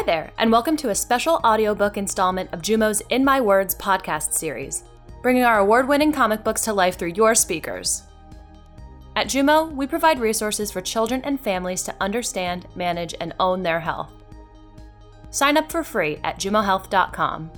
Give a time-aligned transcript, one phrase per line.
[0.00, 4.32] Hi there, and welcome to a special audiobook installment of Jumo's In My Words podcast
[4.32, 4.84] series,
[5.20, 8.04] bringing our award winning comic books to life through your speakers.
[9.14, 13.78] At Jumo, we provide resources for children and families to understand, manage, and own their
[13.78, 14.10] health.
[15.28, 17.50] Sign up for free at jumohealth.com.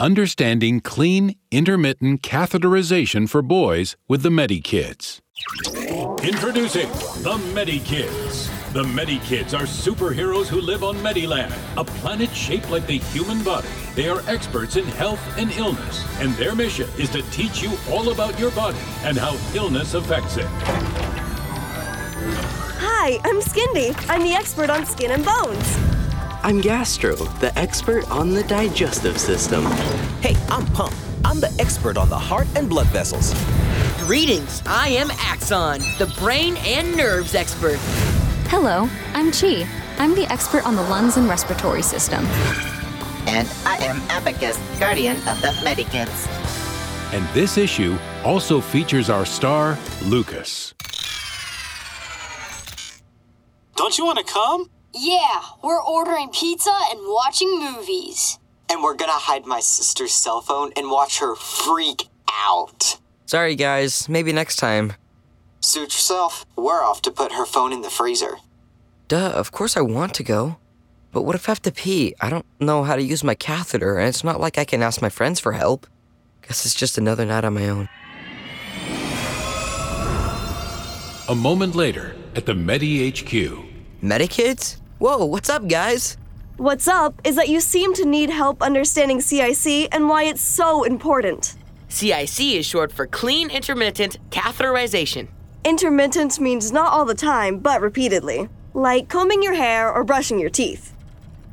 [0.00, 5.18] Understanding clean, intermittent catheterization for boys with the Medikidz.
[6.22, 6.88] Introducing
[7.24, 8.48] the Medikidz.
[8.72, 13.66] The Medikidz are superheroes who live on Mediland, a planet shaped like the human body.
[13.96, 18.12] They are experts in health and illness, and their mission is to teach you all
[18.12, 20.46] about your body and how illness affects it.
[22.78, 23.96] Hi, I'm Skindy.
[24.08, 25.97] I'm the expert on skin and bones.
[26.44, 29.64] I'm Gastro, the expert on the digestive system.
[30.20, 30.94] Hey, I'm Pump.
[31.24, 33.34] I'm the expert on the heart and blood vessels.
[34.06, 37.78] Greetings, I am Axon, the brain and nerves expert.
[38.46, 39.66] Hello, I'm Chi.
[39.98, 42.24] I'm the expert on the lungs and respiratory system.
[43.26, 46.28] And I am Abacus, guardian of the Medikidz.
[47.12, 50.72] And this issue also features our star, Lucas.
[53.74, 54.70] Don't you want to come?
[54.94, 58.38] Yeah, we're ordering pizza and watching movies.
[58.70, 62.98] And we're gonna hide my sister's cell phone and watch her freak out.
[63.26, 64.08] Sorry, guys.
[64.08, 64.94] Maybe next time.
[65.60, 66.46] Suit yourself.
[66.56, 68.36] We're off to put her phone in the freezer.
[69.08, 70.58] Duh, of course I want to go.
[71.12, 72.14] But what if I have to pee?
[72.20, 75.00] I don't know how to use my catheter, and it's not like I can ask
[75.00, 75.86] my friends for help.
[76.42, 77.88] Guess it's just another night on my own.
[81.28, 83.67] A moment later, at the Medi HQ.
[84.02, 84.80] Medikidz?
[84.98, 86.16] Whoa, what's up, guys?
[86.56, 90.84] What's up is that you seem to need help understanding CIC and why it's so
[90.84, 91.56] important.
[91.88, 95.28] CIC is short for Clean Intermittent Catheterization.
[95.64, 100.50] Intermittent means not all the time, but repeatedly, like combing your hair or brushing your
[100.50, 100.94] teeth.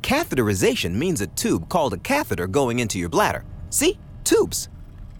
[0.02, 3.44] Catheterization means a tube called a catheter going into your bladder.
[3.70, 3.98] See?
[4.22, 4.68] Tubes.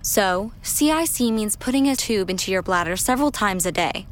[0.02, 4.06] So, CIC means putting a tube into your bladder several times a day.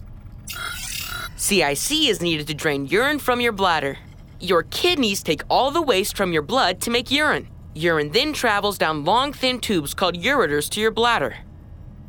[1.44, 3.99] CIC is needed to drain urine from your bladder.
[4.41, 7.49] Your kidneys take all the waste from your blood to make urine.
[7.75, 11.37] Urine then travels down long, thin tubes called ureters to your bladder.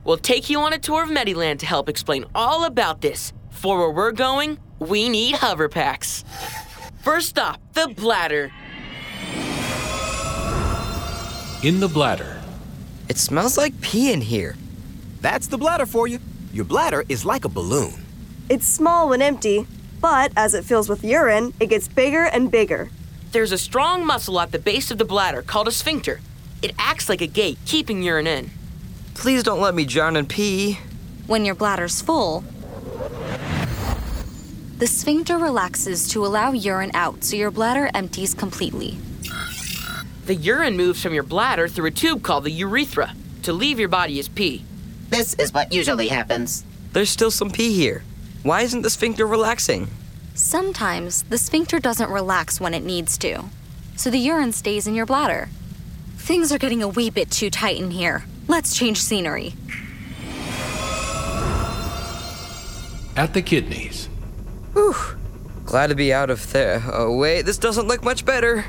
[0.06, 3.34] We'll take you on a tour of Mediland to help explain all about this.
[3.50, 6.24] For where we're going, we need hover packs.
[7.04, 8.54] First stop, the bladder.
[11.62, 12.42] In the bladder.
[13.10, 14.56] It smells like pee in here.
[15.20, 16.20] That's the bladder for you.
[16.54, 18.05] Your bladder is like a balloon.
[18.48, 19.66] It's small when empty,
[20.00, 22.90] but as it fills with urine, it gets bigger and bigger.
[23.32, 26.22] There's a strong muscle at the base of the bladder called a sphincter.
[26.62, 28.52] It acts like a gate, keeping urine in.
[29.16, 30.78] Please don't let me drown in pee.
[31.26, 32.44] When your bladder's full,
[34.78, 39.00] the sphincter relaxes to allow urine out so your bladder empties completely.
[40.28, 43.90] The urine moves from your bladder through a tube called the urethra to leave your
[43.90, 44.64] body as pee.
[45.10, 46.64] This is what usually happens.
[46.94, 48.04] There's still some pee here.
[48.46, 49.88] Why isn't the sphincter relaxing?
[50.36, 53.46] Sometimes the sphincter doesn't relax when it needs to,
[53.96, 55.50] so the urine stays in your bladder.
[56.18, 58.24] Things are getting a wee bit too tight in here.
[58.48, 59.56] Let's change scenery.
[63.16, 64.10] At the kidneys.
[64.74, 64.94] Whew.
[65.66, 66.84] Glad to be out of there.
[66.94, 68.64] Oh, wait, this doesn't look much better.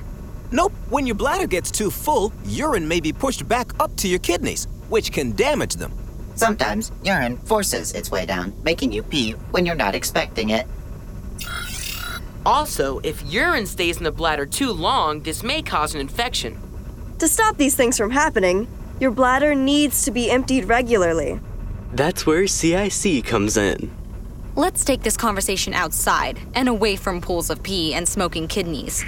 [0.53, 4.21] Nope, when your bladder gets too full, urine may be pushed back up to your
[4.21, 5.93] kidneys, which can damage them.
[6.37, 10.67] Sometimes urine forces its way down, making you pee when you're not expecting it.
[12.45, 16.57] Also, if urine stays in the bladder too long, this may cause an infection.
[17.19, 18.69] To stop these things from happening,
[19.01, 21.41] your bladder needs to be emptied regularly.
[21.93, 23.91] That's where CIC comes in.
[24.55, 29.05] Let's take this conversation outside and away from pools of pee and smoking kidneys.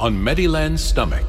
[0.00, 1.26] On Mediland's stomach.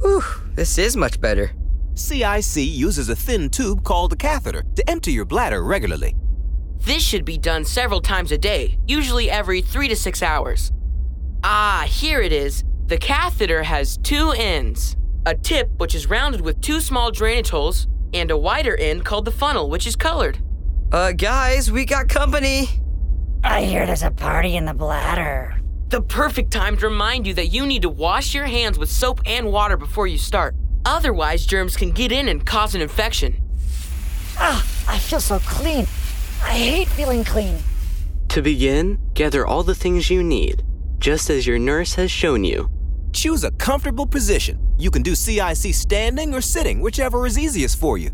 [0.00, 0.22] Whew,
[0.54, 1.52] this is much better.
[1.94, 6.14] CIC uses a thin tube called a catheter to empty your bladder regularly.
[6.78, 10.72] This should be done several times a day, usually every three to six hours.
[11.44, 12.64] Ah, here it is.
[12.86, 17.86] The catheter has two ends a tip, which is rounded with two small drainage holes,
[18.14, 20.38] and a wider end called the funnel, which is colored.
[20.92, 22.68] Uh, guys, we got company.
[23.44, 25.59] I hear there's a party in the bladder.
[25.90, 29.20] The perfect time to remind you that you need to wash your hands with soap
[29.26, 30.54] and water before you start.
[30.84, 33.42] Otherwise, germs can get in and cause an infection.
[34.38, 35.88] Ah, I feel so clean.
[36.44, 37.58] I hate feeling clean.
[38.28, 40.62] To begin, gather all the things you need,
[41.00, 42.70] just as your nurse has shown you.
[43.12, 44.60] Choose a comfortable position.
[44.78, 48.12] You can do CIC standing or sitting, whichever is easiest for you.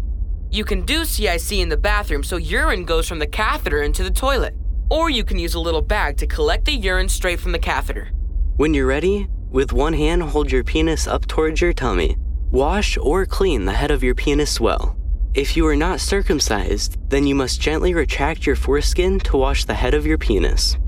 [0.50, 4.10] You can do CIC in the bathroom so urine goes from the catheter into the
[4.10, 4.54] toilet.
[4.88, 8.10] Or you can use a little bag to collect the urine straight from the catheter.
[8.56, 12.16] When you're ready, with one hand hold your penis up towards your tummy.
[12.50, 14.96] Wash or clean the head of your penis well.
[15.34, 19.74] If you are not circumcised, then you must gently retract your foreskin to wash the
[19.74, 20.78] head of your penis.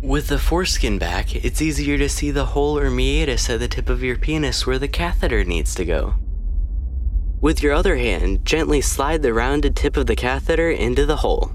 [0.00, 3.88] With the foreskin back, it's easier to see the hole or meatus at the tip
[3.88, 6.14] of your penis where the catheter needs to go.
[7.40, 11.52] With your other hand, gently slide the rounded tip of the catheter into the hole.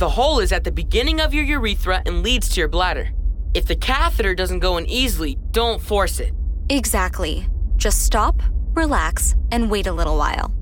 [0.00, 3.10] The hole is at the beginning of your urethra and leads to your bladder.
[3.52, 6.32] If the catheter doesn't go in easily, don't force it.
[6.70, 7.46] Exactly.
[7.76, 8.42] Just stop,
[8.72, 10.54] relax, and wait a little while.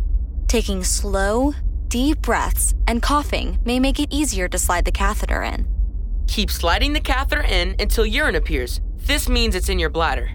[0.49, 1.53] Taking slow,
[1.87, 5.69] deep breaths and coughing may make it easier to slide the catheter in.
[6.27, 8.81] Keep sliding the catheter in until urine appears.
[8.97, 10.31] This means it's in your bladder.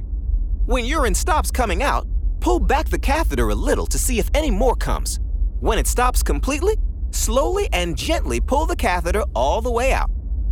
[0.66, 2.08] When urine stops coming out,
[2.40, 5.20] pull back the catheter a little to see if any more comes.
[5.60, 6.78] When it stops completely,
[7.14, 10.10] slowly and gently pull the catheter all the way out.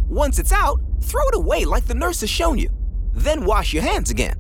[0.08, 2.70] Once it's out, throw it away like the nurse has shown you.
[3.14, 4.36] Then wash your hands again.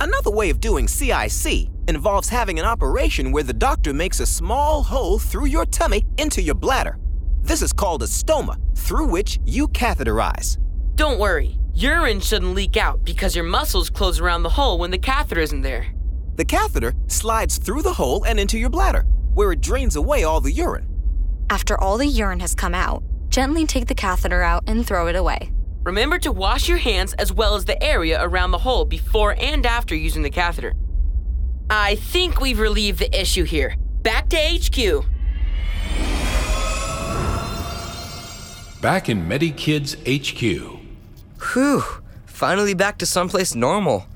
[0.00, 4.82] Another way of doing CIC involves having an operation where the doctor makes a small
[4.82, 6.98] hole through your tummy into your bladder.
[7.42, 10.58] This is called a stoma, through which you catheterize.
[10.96, 14.98] Don't worry, urine shouldn't leak out because your muscles close around the hole when the
[14.98, 15.86] catheter isn't there.
[16.36, 19.04] The catheter slides through the hole and into your bladder,
[19.34, 20.93] where it drains away all the urine.
[21.50, 25.16] After all the urine has come out, gently take the catheter out and throw it
[25.16, 25.50] away.
[25.84, 29.66] Remember to wash your hands as well as the area around the hole before and
[29.66, 30.74] after using the catheter.
[31.68, 33.76] I think we've relieved the issue here.
[34.02, 35.04] Back to HQ.
[38.80, 40.78] Back in Medikidz HQ.
[41.52, 41.82] Whew,
[42.26, 44.06] finally back to someplace normal.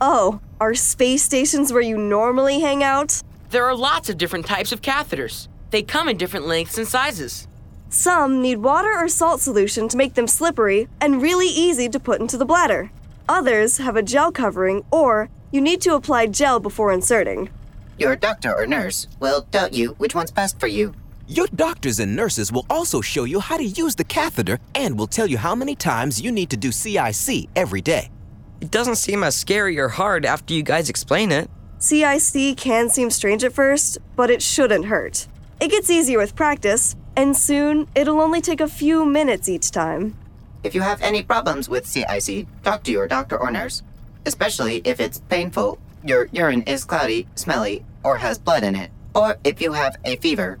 [0.00, 3.22] Oh, are space stations where you normally hang out?
[3.50, 5.48] There are lots of different types of catheters.
[5.74, 7.48] They come in different lengths and sizes.
[7.88, 12.20] Some need water or salt solution to make them slippery and really easy to put
[12.20, 12.92] into the bladder.
[13.28, 17.50] Others have a gel covering, or you need to apply gel before inserting.
[17.98, 20.94] Your doctor or nurse will tell you which one's best for you.
[21.26, 25.08] Your doctors and nurses will also show you how to use the catheter and will
[25.08, 28.12] tell you how many times you need to do CIC every day.
[28.60, 31.50] It doesn't seem as scary or hard after you guys explain it.
[31.80, 35.26] CIC can seem strange at first, but it shouldn't hurt.
[35.64, 40.14] It gets easier with practice, and soon it'll only take a few minutes each time.
[40.62, 43.82] If you have any problems with CIC, talk to your doctor or nurse,
[44.26, 49.38] especially if it's painful, your urine is cloudy, smelly, or has blood in it, or
[49.42, 50.60] if you have a fever.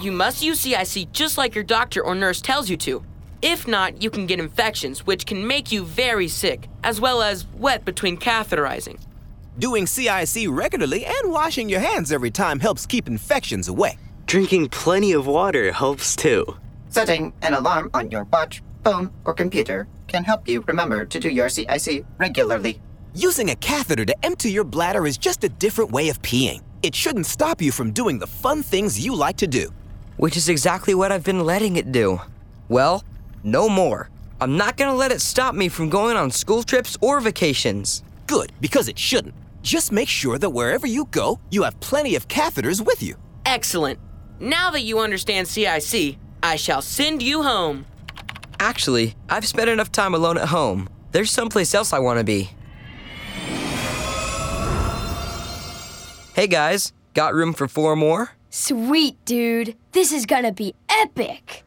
[0.00, 3.04] You must use CIC just like your doctor or nurse tells you to.
[3.42, 7.46] If not, you can get infections, which can make you very sick, as well as
[7.58, 8.98] wet between catheterizing.
[9.58, 13.98] Doing CIC regularly and washing your hands every time helps keep infections away.
[14.26, 16.56] Drinking plenty of water helps too.
[16.88, 21.28] Setting an alarm on your watch, phone, or computer can help you remember to do
[21.28, 22.80] your CIC regularly.
[23.14, 26.62] Using a catheter to empty your bladder is just a different way of peeing.
[26.82, 29.70] It shouldn't stop you from doing the fun things you like to do.
[30.16, 32.20] Which is exactly what I've been letting it do.
[32.68, 33.02] Well,
[33.42, 34.10] no more.
[34.40, 38.04] I'm not gonna let it stop me from going on school trips or vacations.
[38.30, 39.34] Good, because it shouldn't.
[39.60, 43.16] Just make sure that wherever you go, you have plenty of catheters with you.
[43.44, 43.98] Excellent.
[44.38, 47.86] Now that you understand CIC, I shall send you home.
[48.60, 50.88] Actually, I've spent enough time alone at home.
[51.10, 52.50] There's someplace else I want to be.
[56.36, 58.30] Hey guys, got room for four more?
[58.50, 59.74] Sweet, dude.
[59.90, 61.64] This is gonna be epic.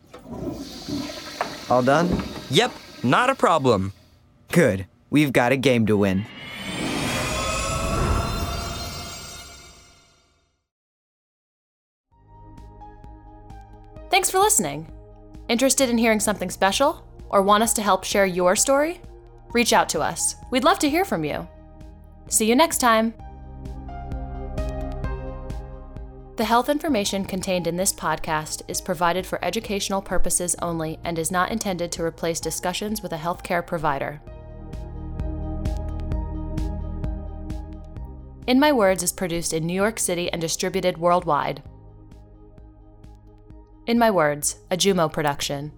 [1.70, 2.24] All done?
[2.52, 2.72] Yep,
[3.04, 3.92] not a problem.
[4.54, 4.88] Good.
[5.10, 6.26] We've got a game to win.
[14.14, 14.88] Thanks for listening.
[15.50, 17.04] Interested in hearing something special?
[17.30, 19.02] Or want us to help share your story?
[19.54, 20.36] Reach out to us.
[20.52, 21.48] We'd love to hear from you.
[22.28, 23.16] See you next time.
[26.36, 31.32] The health information contained in this podcast is provided for educational purposes only and is
[31.32, 34.22] not intended to replace discussions with a healthcare provider.
[38.46, 41.64] In My Words is produced in New York City and distributed worldwide.
[43.86, 45.74] In My Words, a Jumo production.